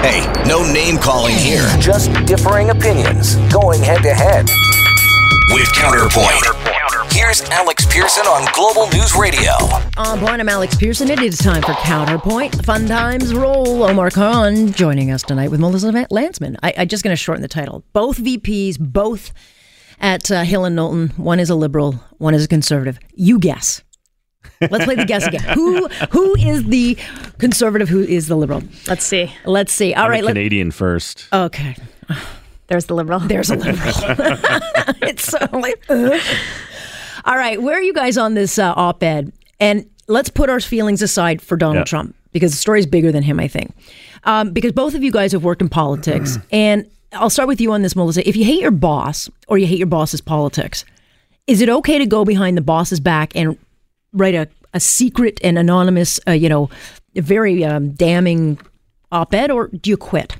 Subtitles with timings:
[0.00, 1.66] Hey, no name calling here.
[1.80, 4.48] Just differing opinions going head to head.
[5.52, 7.12] With Counterpoint.
[7.12, 9.50] Here's Alex Pearson on Global News Radio.
[9.96, 11.10] On point, I'm Alex Pearson.
[11.10, 12.64] It is time for Counterpoint.
[12.64, 13.82] Fun times roll.
[13.82, 16.54] Omar Khan joining us tonight with Melissa Lantsman.
[16.62, 17.82] I, I'm just going to shorten the title.
[17.92, 19.32] Both VPs, both
[19.98, 21.08] at uh, Hill and Knowlton.
[21.16, 23.00] One is a liberal, one is a conservative.
[23.14, 23.82] You guess.
[24.60, 25.42] Let's play the guess again.
[25.54, 26.96] Who who is the
[27.38, 27.88] conservative?
[27.88, 28.62] Who is the liberal?
[28.86, 29.32] Let's see.
[29.44, 29.94] Let's see.
[29.94, 30.24] All I'm right.
[30.24, 31.28] a Canadian first.
[31.32, 31.76] okay.
[32.68, 33.20] There's the liberal.
[33.20, 33.78] There's a liberal.
[35.02, 35.82] it's so like.
[35.88, 36.18] uh.
[37.24, 37.60] All right.
[37.60, 39.32] Where are you guys on this uh, op-ed?
[39.60, 41.84] And let's put our feelings aside for Donald Yeah.
[41.84, 43.40] Trump because the story is bigger than him.
[43.40, 43.72] I think
[44.24, 47.72] um, because both of you guys have worked in politics, and I'll start with you
[47.72, 48.26] on this, Melissa.
[48.28, 50.84] If you hate your boss or you hate your boss's politics,
[51.46, 53.56] is it okay to go behind the boss's back and
[54.18, 56.68] write a, a secret and anonymous, uh, you know,
[57.14, 58.58] very um, damning
[59.10, 60.36] op-ed, or do you quit?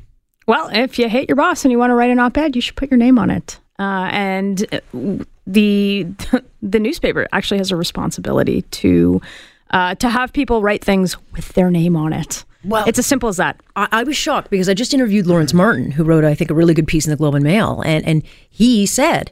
[0.47, 2.77] Well, if you hate your boss and you want to write an op-ed, you should
[2.77, 3.59] put your name on it.
[3.79, 6.07] Uh, and uh, the
[6.63, 9.21] the newspaper actually has a responsibility to
[9.71, 12.45] uh, to have people write things with their name on it.
[12.65, 13.61] Well- it's as simple as that.
[13.77, 16.55] I, I was shocked because I just interviewed Lawrence Martin, who wrote, I think, a
[16.55, 19.31] really good piece in the Globe and Mail, and and he said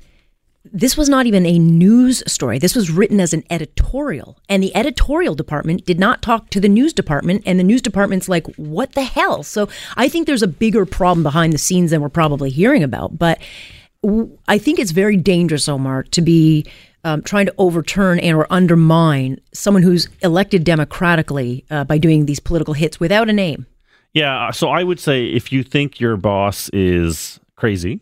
[0.77, 2.59] this was not even a news story.
[2.59, 6.69] This was written as an editorial, and the editorial department did not talk to the
[6.69, 10.49] news department, and the news department's like, "What the hell?" So I think there's a
[10.49, 13.41] bigger problem behind the scenes than we're probably hearing about, but.
[14.47, 16.65] I think it's very dangerous, Omar, to be
[17.03, 22.39] um, trying to overturn and or undermine someone who's elected democratically uh, by doing these
[22.39, 23.67] political hits without a name.
[24.13, 28.01] Yeah, so I would say if you think your boss is crazy,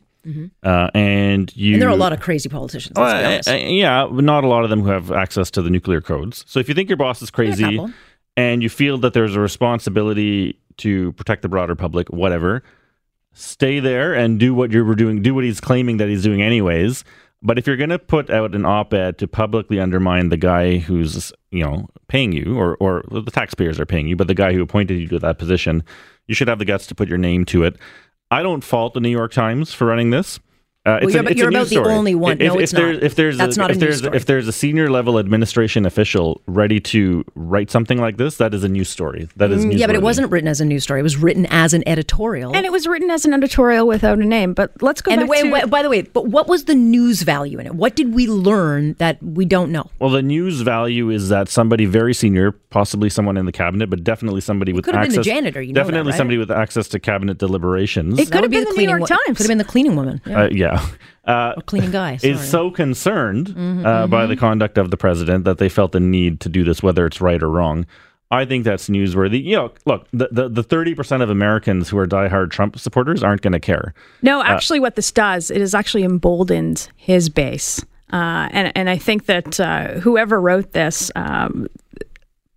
[0.63, 1.73] uh, and you Mm-hmm.
[1.75, 2.97] And there are a lot of crazy politicians.
[2.97, 6.01] Uh, uh, yeah, but not a lot of them who have access to the nuclear
[6.01, 6.45] codes.
[6.47, 7.81] So if you think your boss is crazy
[8.37, 12.63] and you feel that there's a responsibility to protect the broader public, whatever,
[13.33, 16.43] stay there and do what you were doing, do what he's claiming that he's doing
[16.43, 17.05] anyways.
[17.43, 21.31] But if you're going to put out an op-ed to publicly undermine the guy who's,
[21.51, 24.63] you know, paying you or or the taxpayers are paying you, but the guy who
[24.63, 25.83] appointed you to that position,
[26.27, 27.77] you should have the guts to put your name to it.
[28.31, 30.41] I don't fault the New York Times for running this.
[30.87, 32.33] Uh, Well, you're a- about- it's a you're news about the only one.
[32.33, 33.03] If, No, if it's there's, not.
[33.05, 34.17] If there's That's a, not a if news there's story.
[34.19, 38.65] if there's a senior level administration official ready to write something like this, that is
[38.65, 39.27] a news story.
[39.37, 41.01] That is Mm, yeah, but it wasn't written as a news story.
[41.01, 42.55] It was written as an editorial.
[42.55, 44.53] And it was written as an editorial without a name.
[44.53, 46.75] But let's go And back wait, to wait, by the way, but what was the
[46.75, 47.75] news value in it?
[47.75, 49.89] What did we learn that we don't know?
[50.01, 54.05] Well, the news value is that somebody very senior, possibly someone in the cabinet, but
[54.05, 55.33] definitely somebody with could have been the access.
[55.35, 56.19] janitor, you know that, definitely right?
[56.19, 58.19] somebody with access to cabinet deliberations.
[58.19, 59.39] It could have would be been the New cleaning York wo- Times.
[59.39, 60.21] Could have been the cleaning woman.
[60.27, 60.43] Yeah.
[60.43, 60.74] uh, yeah.
[61.27, 62.19] Uh, or cleaning guy.
[62.19, 62.35] Sorry.
[62.35, 66.01] is so concerned Mm-hmm, uh, by the conduct of the president that they felt the
[66.01, 67.87] need to do this, whether it's right or wrong.
[68.31, 69.43] I think that's newsworthy.
[69.43, 73.43] You know, look, the the thirty percent of Americans who are diehard Trump supporters aren't
[73.43, 73.95] going to care.
[74.23, 77.83] No, actually, what this does, it has actually emboldened his base.
[78.13, 81.69] Uh, and, and I think that uh, whoever wrote this um,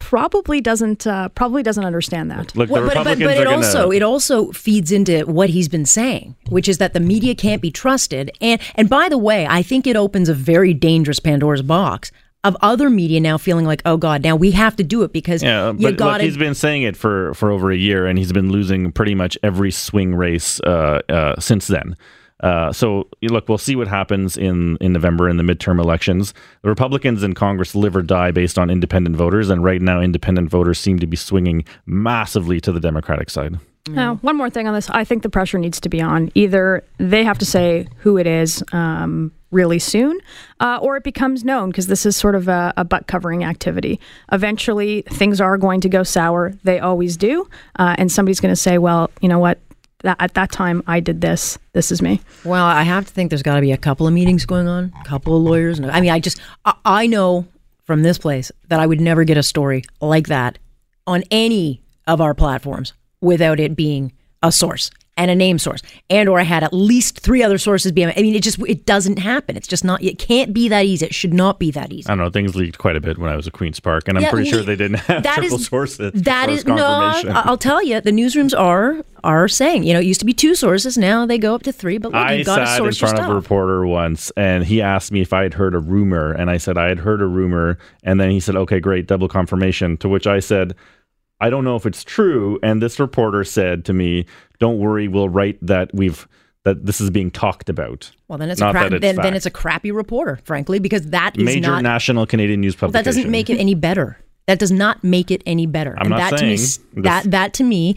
[0.08, 2.56] probably doesn't uh, probably doesn't understand that.
[2.56, 5.68] Look, Well, but, but, but are it going also it also feeds into what he's
[5.68, 8.32] been saying, which is that the media can't be trusted.
[8.40, 12.10] And and by the way, I think it opens a very dangerous Pandora's box
[12.46, 15.44] of other media now feeling like, oh God, now we have to do it because
[15.44, 18.32] Yeah, you got look, he's been saying it for, for over a year, and he's
[18.32, 21.98] been losing pretty much every swing race uh, uh, since then.
[22.42, 26.34] Uh, so look, we'll see what happens in, in November in the midterm elections.
[26.62, 30.50] The Republicans in Congress live or die based on independent voters, and right now, independent
[30.50, 33.60] voters seem to be swinging massively to the Democratic side.
[33.90, 34.90] Now, one more thing on this.
[34.90, 36.30] I think the pressure needs to be on.
[36.36, 40.20] Either they have to say who it is um, really soon,
[40.60, 44.00] uh, or it becomes known because this is sort of a, a butt covering activity.
[44.32, 46.54] Eventually, things are going to go sour.
[46.64, 47.48] They always do.
[47.78, 49.60] Uh, and somebody's going to say, well, you know what?
[50.04, 51.58] That, at that time, I did this.
[51.74, 52.22] This is me.
[52.44, 54.94] Well, I have to think there's got to be a couple of meetings going on,
[55.02, 55.80] a couple of lawyers.
[55.80, 57.48] I mean, I just I, I know
[57.86, 60.60] from this place that I would never get a story like that
[61.08, 64.12] on any of our platforms without it being
[64.44, 67.92] a source and a name source, and or I had at least three other sources.
[67.92, 69.58] Be I mean, it just it doesn't happen.
[69.58, 70.02] It's just not.
[70.04, 71.06] It can't be that easy.
[71.08, 72.08] It should not be that easy.
[72.08, 72.30] I don't know.
[72.30, 74.50] Things leaked quite a bit when I was at Queens Park, and I'm Yeah, pretty
[74.50, 76.12] sure they didn't have that triple is- sources.
[76.22, 76.76] that is no.
[76.78, 79.84] I'll tell you, the newsrooms are are saying.
[79.84, 80.98] You know, it used to be two sources.
[80.98, 81.98] Now they go up to three.
[81.98, 85.34] But look, I sat in front of a reporter once, and he asked me if
[85.34, 88.30] I had heard a rumor, and I said I had heard a rumor, and then
[88.30, 90.76] he said, "Okay, great, double confirmation." To which I said,
[91.40, 94.26] "I don't know if it's true." And this reporter said to me,
[94.60, 96.28] "Don't worry, we'll write that we've
[96.64, 99.34] that this is being talked about." Well, then it's Not a that it's then, then
[99.34, 103.10] it's a crappy reporter, frankly, because that is Major not national Canadian news publication that
[103.10, 104.18] doesn't make it any better.
[104.48, 105.94] That does not make it any better.
[105.98, 107.96] I'm and not that to me, saying that that to me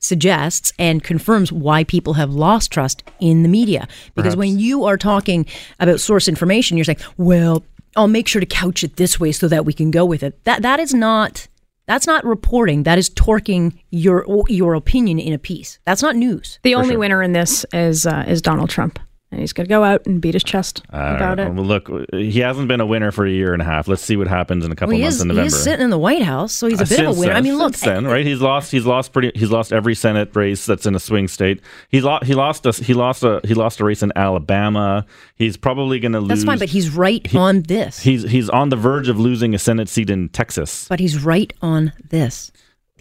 [0.00, 3.86] suggests and confirms why people have lost trust in the media.
[4.16, 5.46] Because when you are talking
[5.78, 9.48] about source information, you're saying, well, I'll make sure to couch it this way so
[9.48, 10.42] that we can go with it.
[10.44, 11.46] That that is not
[11.86, 12.84] that's not reporting.
[12.84, 15.78] That is torquing your your opinion in a piece.
[15.84, 16.58] That's not news.
[16.62, 18.98] The only winner in this is uh, is Donald Trump.
[19.32, 21.50] And he's going to go out and beat his chest about it.
[21.54, 23.88] well, look, he hasn't been a winner for a year and a half.
[23.88, 25.44] Let's see what happens in a couple Well, months is, in November.
[25.44, 27.32] He's sitting in the White House, so he's a Uh, bit of a since winner.
[27.32, 28.26] I mean, look, since then, right?
[28.26, 28.70] He's lost.
[28.70, 29.32] He's lost pretty.
[29.34, 31.62] He's lost every Senate race that's in a swing state.
[31.88, 32.26] He's lost.
[32.26, 32.72] He lost a.
[32.72, 33.40] He lost a.
[33.44, 35.06] He lost a race in Alabama.
[35.36, 36.28] He's probably going to lose.
[36.28, 38.00] that's fine, but he's right on this.
[38.00, 40.86] he's he's on the verge of losing a Senate seat in Texas.
[40.90, 42.52] but he's right on this.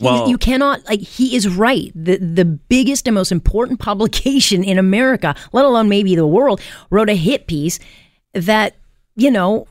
[0.01, 1.91] Well- you cannot like he is right.
[1.95, 7.09] The the biggest and most important publication in America, let alone maybe the world, wrote
[7.09, 7.79] a hit piece
[8.33, 8.75] that
[9.15, 9.67] you know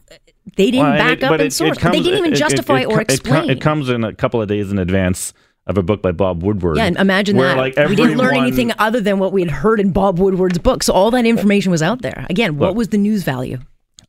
[0.56, 1.79] they didn't Well, back it- up and it- it source.
[1.79, 3.50] comes- they didn't even justify or explain.
[3.50, 5.32] It comes in a couple of days in advance
[5.67, 6.79] of a book by Bob Woodward.
[6.79, 7.56] yeah, and imagine that.
[7.56, 10.82] Like we didn't learn anything other than what we had heard in Bob Woodward's book.
[10.82, 12.27] So all that information was out there.
[12.31, 12.77] Again, what Look.
[12.79, 13.59] was the news value?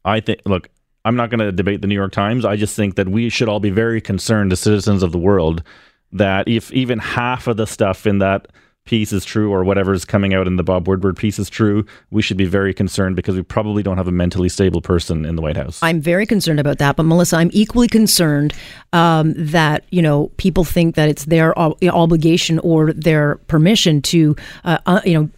[0.04, 0.40] I think.
[0.46, 0.70] Look,
[1.06, 2.46] I'm not going to debate the New York Times.
[2.46, 5.62] I just think that we should all be very concerned as citizens of the world
[6.14, 8.48] that if even half of the stuff in that
[8.86, 11.86] piece is true or whatever is coming out in the Bob Woodward piece is true,
[12.10, 15.36] we should be very concerned because we probably don't have a mentally stable person in
[15.36, 15.80] the White House.
[15.82, 18.54] I'm very concerned about that, but Melissa, I'm equally concerned
[18.92, 24.36] um, that you know people think that it's their ob- obligation or their permission to
[24.64, 25.30] uh, uh, you know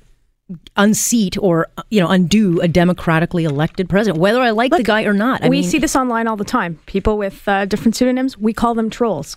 [0.75, 5.13] unseat or you know undo a democratically elected president, whether I like the guy or
[5.13, 5.43] not.
[5.43, 6.79] I we mean, see this online all the time.
[6.85, 9.35] People with uh, different pseudonyms, we call them trolls.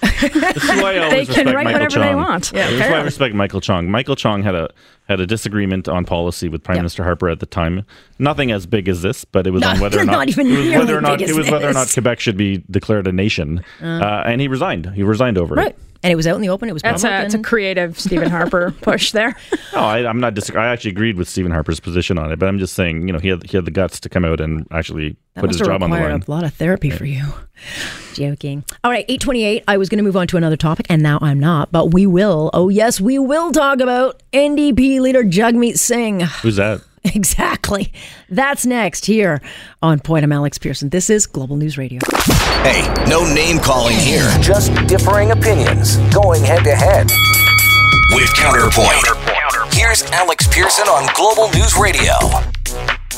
[0.00, 2.52] This is why I always They can write Michael whatever they want.
[2.54, 3.90] Yeah, this is why I respect Michael Chong.
[3.90, 4.70] Michael Chong had a
[5.08, 7.84] had a disagreement on policy with Prime Minister Harper at the time.
[8.18, 10.46] Nothing as big as this, but it was No, on whether or not, not even
[10.46, 11.92] it was whether or not it was whether or not.
[11.92, 13.64] Quebec should be declared a nation.
[13.82, 14.90] Uh, and he resigned.
[14.94, 15.78] He resigned over right, it.
[16.02, 16.68] And it was out in the open.
[16.68, 19.36] It was That's a, it's a creative Stephen Harper push there.
[19.72, 20.34] No, I, I'm not.
[20.34, 23.12] Dis- I actually agreed with Stephen Harper's position on it, but I'm just saying, you
[23.12, 25.58] know, he had he had the guts to come out and actually That put his
[25.60, 26.24] job on the line.
[26.26, 27.24] a lot of therapy for you.
[28.14, 28.64] Joking.
[28.82, 29.62] All right, 828.
[29.68, 32.04] I was going to move on to another topic, and now I'm not, but we
[32.06, 32.50] will.
[32.52, 36.20] Oh, yes, we will talk about NDP leader Jagmeet Singh.
[36.42, 36.82] Who's that?
[37.14, 37.92] Exactly.
[38.28, 39.40] That's next here
[39.82, 40.22] on Point.
[40.22, 40.90] I'm Alex Pearson.
[40.90, 41.98] This is Global News Radio.
[42.62, 44.28] Hey, no name calling here.
[44.40, 47.10] Just differing opinions going head to head.
[48.12, 49.72] With Counterpoint.
[49.72, 52.12] Here's Alex Pearson on Global News Radio.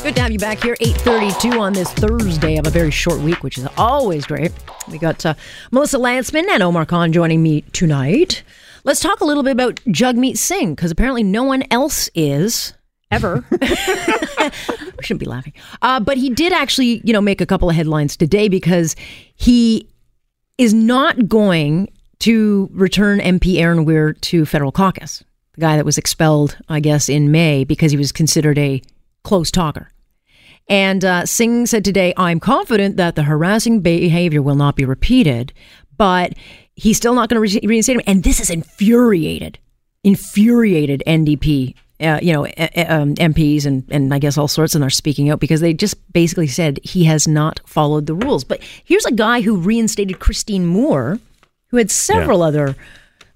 [0.01, 3.43] Good to have you back here, 8.32 on this Thursday of a very short week,
[3.43, 4.51] which is always great.
[4.89, 5.33] We got uh,
[5.71, 8.43] Melissa Lantsman and Omar Khan joining me tonight.
[8.85, 12.73] Let's talk a little bit about Jagmeet Singh, because apparently no one else is.
[13.13, 13.45] Ever.
[14.97, 15.53] We shouldn't be laughing.
[15.81, 18.95] Uh, but he did actually, you know, make a couple of headlines today because
[19.35, 19.89] he
[20.57, 21.89] is not going
[22.19, 25.23] to return MP Erin Weir to federal caucus.
[25.55, 28.81] The guy that was expelled, I guess, in May because he was considered a
[29.23, 29.89] close talker.
[30.69, 35.51] And uh, Singh said today, I'm confident that the harassing behavior will not be repeated,
[35.97, 36.33] but
[36.75, 38.03] he's still not going to re- reinstate him.
[38.07, 39.59] And this has infuriated,
[40.03, 44.81] infuriated NDP, uh, you know, uh, um, MPs and, and I guess all sorts, and
[44.81, 48.43] they're speaking out because they just basically said he has not followed the rules.
[48.43, 51.19] But here's a guy who reinstated Christine Moore,
[51.67, 52.75] who had several other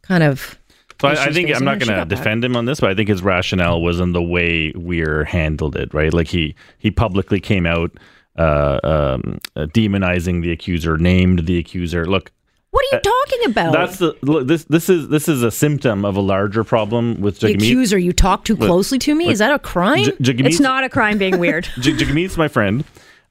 [0.01, 0.57] kind of.
[0.99, 3.09] So I, I think I'm not going to defend him on this, but I think
[3.09, 5.93] his rationale was in the way Weir handled it.
[5.93, 7.91] Right, like he he publicly came out
[8.37, 12.05] uh, um, uh, demonizing the accuser, named the accuser.
[12.05, 12.31] Look,
[12.77, 13.73] What are you talking about?
[13.73, 14.45] that's the look.
[14.47, 17.97] This this is this is a symptom of a larger problem with the accuser.
[17.97, 19.29] You talk too closely to me.
[19.29, 20.03] Is that a crime?
[20.03, 21.67] J- Jagmeet's- it's not a crime being weird.
[21.79, 22.83] J- Jagmeet's my friend,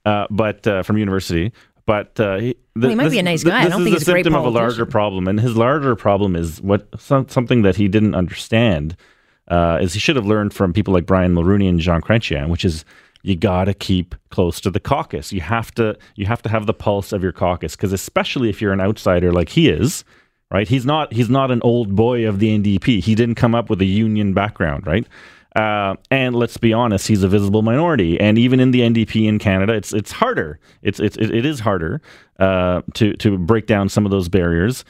[0.05, 1.53] uh, but uh, from university.
[1.87, 3.61] But uh, he, Well, he might be a nice guy.
[3.61, 5.39] I This don't is think a he's a great symptom of a larger problem, and
[5.39, 8.97] his larger problem is what some, something that he didn't understand
[9.47, 12.65] uh, is he should have learned from people like Brian Mulroney and Jean Chrétien, which
[12.65, 12.85] is
[13.27, 15.33] you got to keep close to the caucus.
[15.33, 18.63] You have to you have to have the pulse of your caucus because especially if
[18.63, 20.05] you're an outsider like he is,
[20.51, 20.69] right?
[20.69, 23.03] He's not he's not an old boy of the NDP.
[23.03, 25.07] He didn't come up with a union background, right?
[25.57, 29.41] Uh, and let's be honest, he's a visible minority, and even in the NDP in
[29.41, 30.61] Canada, it's it's harder.
[30.83, 32.01] It's it's it, is harder
[32.39, 34.85] uh, to to break down some of those barriers,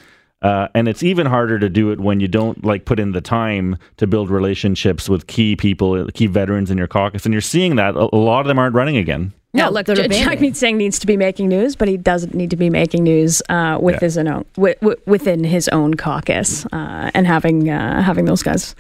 [0.47, 3.21] uh, and it's even harder to do it when you don't like put in the
[3.21, 7.77] time to build relationships with key people, key veterans in your caucus, and you're seeing
[7.77, 9.33] that a, a lot of them aren't running again.
[9.55, 10.25] No, No, look, J- abandoning.
[10.53, 13.41] Jagmeet Singh needs to be making news, but he doesn't need to be making news
[13.49, 14.01] uh, with Yeah.
[14.01, 18.75] his own wi- wi- within his own caucus uh, and having uh, having those guys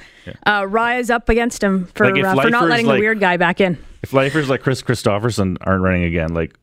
[0.46, 3.36] uh, rise up against him for Like, uh, for not letting like- the weird guy
[3.38, 3.78] back in.
[4.06, 6.56] If lifers like Chris Christopherson aren't running again, like,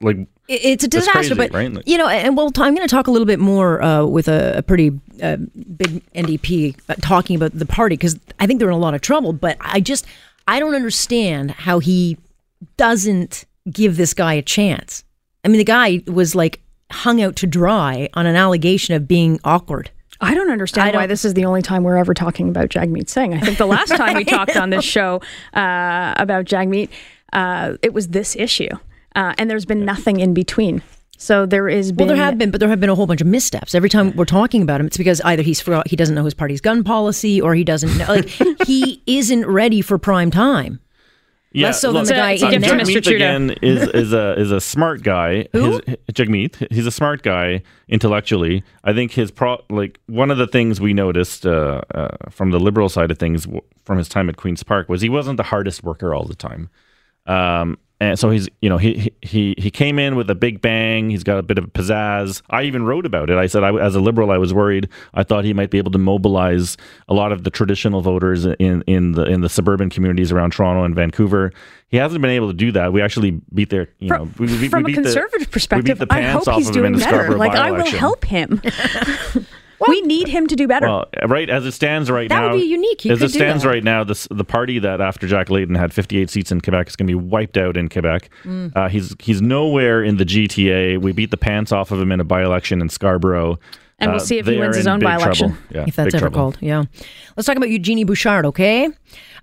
[0.00, 0.16] like
[0.48, 1.12] it's a disaster.
[1.12, 1.72] crazy, but right?
[1.72, 4.26] Like- you know, and well, I'm going to talk a little bit more uh, with
[4.26, 4.88] a, a pretty
[5.22, 5.36] uh,
[5.76, 9.00] big NDP uh, talking about the party because I think they're in a lot of
[9.00, 9.32] trouble.
[9.32, 10.06] But I just
[10.48, 12.18] I don't understand how he
[12.76, 15.04] doesn't give this guy a chance.
[15.44, 19.38] I mean, the guy was like hung out to dry on an allegation of being
[19.44, 19.92] awkward.
[20.22, 22.68] I don't understand I why don't- this is the only time we're ever talking about
[22.68, 23.34] Jagmeet Singh.
[23.34, 25.20] I think the last time we talked on this show
[25.54, 26.88] uh, about Jagmeet,
[27.32, 28.68] uh, it was this issue,
[29.16, 30.82] uh, and there's been nothing in between.
[31.18, 33.28] So there is Well, there have been, but there have been a whole bunch of
[33.28, 33.76] missteps.
[33.76, 36.34] Every time we're talking about him, it's because either he's forgot, he doesn't know his
[36.34, 38.28] party's gun policy, or he doesn't know, like
[38.66, 40.80] he isn't ready for prime time.
[41.54, 42.74] Yeah, Less so than the guy It's a in gift to.
[42.74, 42.78] Mr.
[42.78, 43.14] Jagmeet Trudeau.
[43.16, 45.48] again is is a is a smart guy.
[45.52, 45.72] Who?
[45.72, 45.80] His,
[46.12, 48.64] Jagmeet, he's a smart guy intellectually.
[48.84, 52.58] I think his pro like one of the things we noticed uh, uh, from the
[52.60, 55.42] liberal side of things w- from his time at Queens Park was he wasn't the
[55.42, 56.70] hardest worker all the time.
[57.26, 61.10] Um, and so he's, you know, he he he came in with a big bang.
[61.10, 62.42] He's got a bit of pizzazz.
[62.50, 63.38] I even wrote about it.
[63.38, 64.88] I said, I, as a liberal, I was worried.
[65.14, 66.76] I thought he might be able to mobilize
[67.08, 70.84] a lot of the traditional voters in in the in the suburban communities around Toronto
[70.84, 71.52] and Vancouver.
[71.88, 72.92] He hasn't been able to do that.
[72.92, 75.50] We actually beat their, you know, From, we, we, from we a the- conservative beat
[75.50, 77.36] perspective, the I hope he's doing better.
[77.36, 77.98] Like I will by-election.
[77.98, 78.62] help him.
[79.88, 80.86] we need him to do better.
[80.86, 83.00] Well, right as it stands right That now, that would be unique.
[83.00, 83.68] He as could it do stands that.
[83.68, 86.96] right now, this the party that after Jack Layton had 58 seats in Quebec is
[86.96, 88.30] going to be wiped out in Quebec.
[88.44, 88.76] Mm.
[88.76, 90.98] Uh, he's he's nowhere in the GTA.
[91.00, 93.58] We beat the pants off of him in a by-election in Scarborough.
[93.98, 95.56] And we'll Uh, see if he wins his own by-election.
[95.70, 96.36] Yeah, if that's ever trouble.
[96.36, 96.58] called.
[96.60, 96.84] Yeah.
[97.36, 98.88] Let's talk about Eugenie Bouchard, okay?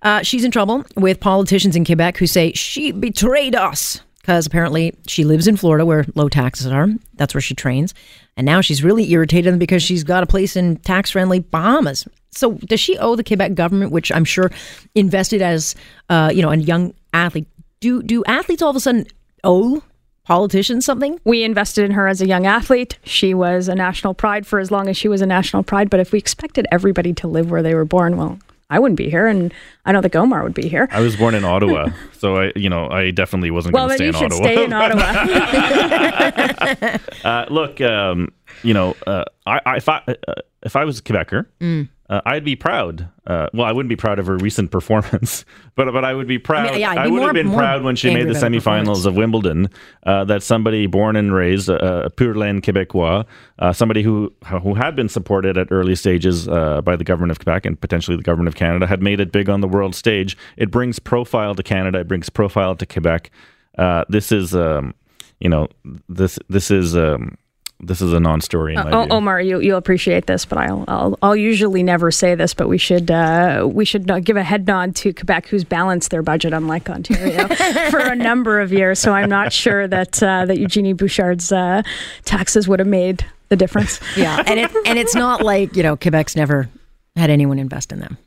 [0.01, 4.93] Uh, she's in trouble with politicians in Quebec who say she betrayed us because apparently
[5.07, 6.87] she lives in Florida where low taxes are.
[7.15, 7.93] That's where she trains.
[8.39, 12.07] And now she's really irritated because she's got a place in tax friendly Bahamas.
[12.31, 14.49] So does she owe the Quebec government, which I'm sure
[14.95, 15.75] invested as
[16.07, 17.47] uh, you know, a young athlete?
[17.81, 19.07] Do do athletes all of a sudden
[19.43, 19.83] owe
[20.23, 21.19] politicians something?
[21.25, 22.97] we invested in her as a young athlete.
[23.03, 25.89] She was a national pride for as long as she was a national pride.
[25.89, 29.09] But if we expected everybody to live where they were born, well, I wouldn't be
[29.09, 29.51] here, and
[29.85, 30.87] I don't think Omar would be here.
[30.91, 34.13] I was born in Ottawa, so I, you know, I definitely wasn't Well, going to
[34.13, 34.45] stay you in should Ottawa.
[34.45, 34.73] stay in
[36.33, 36.97] Ottawa.
[37.23, 38.29] Uh, look, um,
[38.63, 40.33] you know, uh, I, I, if I uh,
[40.63, 41.89] if I was a Quebecer, Mm.
[42.09, 43.07] Uh, I'd be proud.
[43.27, 46.39] Uh, well, I wouldn't be proud of her recent performance, but but I would be
[46.39, 46.69] proud.
[46.81, 48.99] I be would more- have been proud when she made the about her performance.
[48.99, 49.69] semifinals of Wimbledon.
[50.05, 51.75] Uh, that somebody born and raised, uh,
[52.05, 53.25] a pure laine Québécois,
[53.59, 57.39] uh, somebody who who had been supported at early stages uh, by the government of
[57.39, 60.35] Quebec and potentially the government of Canada, had made it big on the world stage.
[60.57, 61.99] It brings profile to Canada.
[61.99, 63.29] It brings profile to Quebec.
[63.77, 64.93] Uh, this is, um,
[65.39, 65.67] you know,
[66.09, 66.95] this this is.
[66.97, 67.37] Um,
[67.81, 68.75] this is a non-story.
[68.75, 69.11] In my O- view.
[69.13, 72.77] Omar, you you'll appreciate this, but I'll, I'll I'll usually never say this, but we
[72.77, 76.89] should uh, we should give a head nod to Quebec, who's balanced their budget, unlike
[76.89, 77.47] Ontario,
[77.89, 78.99] for a number of years.
[78.99, 81.83] So I'm not sure that uh, that Eugenie Bouchard's uh,
[82.25, 83.99] taxes would have made the difference.
[84.17, 86.69] Yeah, and it and it's not like you know Quebec's never
[87.15, 88.17] had anyone invest in them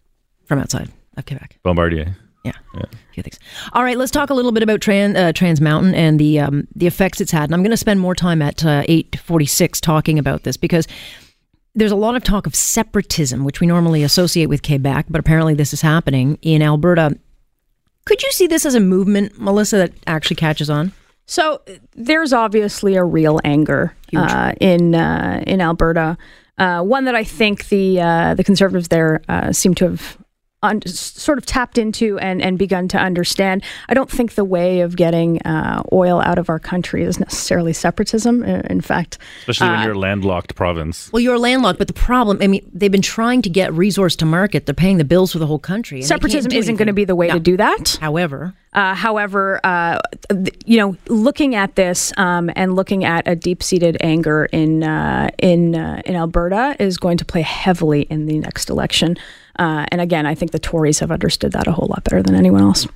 [0.47, 1.59] from outside of Quebec.
[1.63, 2.17] Bombardier.
[2.45, 3.39] Yeah, a few things.
[3.73, 6.67] All right, let's talk a little bit about Trans, uh, Trans Mountain and the um,
[6.75, 7.45] the effects it's had.
[7.45, 10.89] And I'm going to spend more time at uh, 8:46 talking about this because
[11.75, 15.55] there's a lot of talk of separatism, which we normally associate with Quebec, but apparently
[15.55, 17.17] this is happening in Alberta.
[18.05, 20.93] Could you see this as a movement, Melissa, that actually catches on?
[21.27, 21.63] So
[21.95, 26.19] there's obviously a real anger uh, in uh, in Alberta.
[26.59, 30.19] Uh, one that I think the uh, the conservatives there uh, seem to have
[30.63, 33.63] un- sort of tapped into and, and begun to understand.
[33.89, 37.73] I don't think the way of getting uh, oil out of our country is necessarily
[37.73, 38.43] separatism.
[38.43, 41.11] Uh, In fact, Especially when you're a landlocked province.
[41.13, 44.25] Well, you're landlocked, but the problem, I mean, they've been trying to get resource to
[44.25, 44.67] market.
[44.67, 45.99] They're paying the bills for the whole country.
[45.99, 47.35] and they can't separatism isn't going to be the way No.
[47.35, 47.99] to do that.
[48.01, 49.99] However, Uh, however, uh,
[50.31, 55.29] th- you know, looking at this um, and looking at a deep-seated anger in uh,
[55.39, 59.17] in uh, in Alberta is going to play heavily in the next election.
[59.59, 62.35] Uh, and again, I think the Tories have understood that a whole lot better than
[62.35, 62.87] anyone else.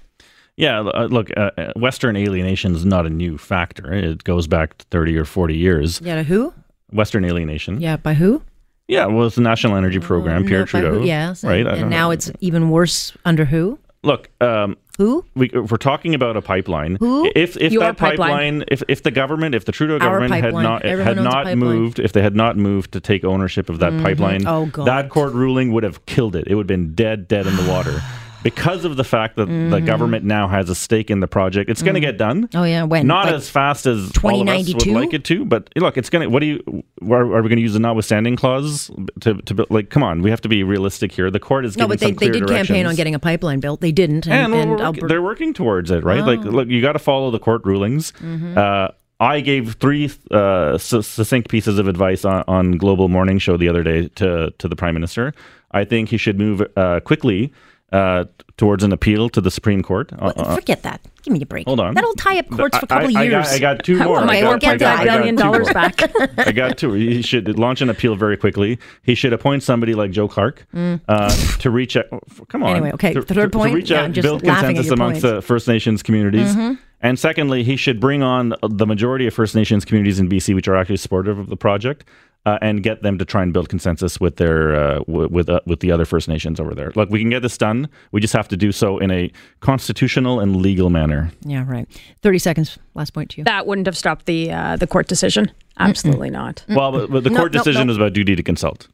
[0.57, 3.93] Yeah, uh, look, uh, uh, Western alienation is not a new factor.
[3.93, 6.01] It goes back 30 or 40 years.
[6.01, 6.55] yeah, to who?
[6.91, 7.79] Western alienation.
[7.83, 8.41] Yeah, by who?
[8.89, 11.01] Yeah, well, it's the National Energy Program, No, Pierre by Trudeau.
[11.01, 11.05] who?
[11.05, 11.67] Yes, Right.
[11.67, 12.13] And, and now know.
[12.13, 13.79] it's even worse under who?
[14.07, 15.25] Look, um, Who?
[15.35, 16.97] we, if we're talking about a pipeline.
[16.97, 17.31] Who?
[17.35, 18.65] If if Your that pipeline, pipeline.
[18.69, 22.13] if if the government, if the Trudeau government had not Everyone had not moved, if
[22.13, 24.87] they had not moved to take ownership of that pipeline, Oh, God.
[24.87, 26.47] that court ruling would have killed it.
[26.47, 28.01] It would have been dead, dead in the water.
[28.47, 29.71] because of the fact that mm-hmm.
[29.71, 31.87] the government now has a stake in the project, it's mm.
[31.87, 32.49] going to get done.
[32.55, 35.45] Oh yeah, when not like as fast as all of us would like it to,
[35.45, 36.29] but look, it's going to.
[36.29, 36.85] What do you?
[37.11, 38.89] Are, are we going to use the notwithstanding clause
[39.21, 39.91] to to like?
[39.91, 41.29] Come on, we have to be realistic here.
[41.29, 43.17] The court is giving us a further no, but they, they did campaign on getting
[43.17, 43.81] a pipeline built.
[43.81, 46.21] They didn't, and, and, and they're working towards it, right?
[46.21, 46.25] Oh.
[46.25, 48.13] Like, look, you got to follow the court rulings.
[48.13, 48.57] Mm-hmm.
[48.57, 48.89] Uh,
[49.19, 53.83] I gave three uh, succinct pieces of advice on, on, Global Morning Show the other
[53.83, 55.35] day to to the Prime Minister.
[55.73, 57.53] I think he should move uh, quickly
[57.93, 58.25] uh,
[58.57, 60.13] towards an appeal to the Supreme Court.
[60.13, 61.01] Uh, well, forget that.
[61.23, 61.67] Give me a break.
[61.67, 61.95] Hold on.
[61.95, 63.49] That'll tie up courts for a couple I, years.
[63.49, 64.19] I got, I got two more.
[64.21, 66.01] I, got, get that billion dollars back.
[66.39, 66.93] I got two.
[66.93, 68.79] He should launch an appeal very quickly.
[69.03, 71.01] He should appoint somebody like Joe Clark mm.
[71.09, 72.07] uh, to reach out.
[72.49, 72.71] Come on.
[72.71, 73.13] Anyway, okay.
[73.13, 73.73] To, third to, point.
[73.73, 76.55] To reach yeah, out, build consensus amongst the First Nations communities.
[76.55, 76.75] Mm-hmm.
[77.03, 80.67] And secondly, he should bring on the majority of First Nations communities in BC, which
[80.67, 82.05] are actually supportive of the project,
[82.47, 85.61] uh, and get them to try and build consensus with their uh, w- with uh,
[85.67, 86.93] with the other First Nations over there.
[86.95, 87.89] Look, we can get this done.
[88.13, 91.33] We just have to do so in a constitutional and legal manner.
[91.43, 91.87] Yeah, right.
[92.23, 92.79] Thirty seconds.
[92.95, 93.45] Last point to you.
[93.45, 95.51] That wouldn't have stopped the uh, the court decision.
[95.79, 96.65] Absolutely mm not.
[96.69, 97.91] Well, but, but the court no, decision no, no.
[97.91, 98.89] was about duty to consult.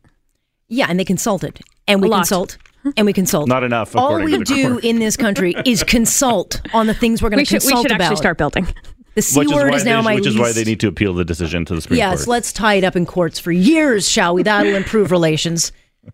[0.69, 2.57] Yeah, and they consulted, and we consult
[2.97, 3.49] and we consult.
[3.49, 3.95] Not enough.
[3.95, 7.73] All we do in this country is consult on the things we're going to consult
[7.73, 7.79] about.
[7.79, 8.05] We should about.
[8.05, 8.67] actually start building.
[9.15, 10.37] The C which word is, is now they, my Which least.
[10.37, 12.19] is why they need to appeal the decision to the Supreme yes, Court.
[12.21, 14.43] Yes, let's tie it up in courts for years, shall we?
[14.43, 15.73] That'll improve relations.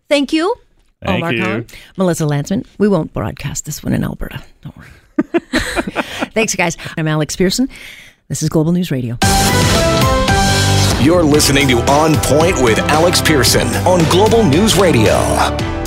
[0.09, 0.53] Thank you.
[1.05, 1.43] Thank Omar you.
[1.43, 2.65] Khan, Melissa Lantsman.
[2.77, 4.43] We won't broadcast this one in Alberta.
[4.61, 4.87] Don't worry.
[6.33, 6.75] Thanks, guys.
[6.97, 7.69] I'm Alex Pearson.
[8.27, 9.17] This is Global News Radio.
[11.01, 15.78] You're listening to On Point with Alex Pearson on Global News Radio.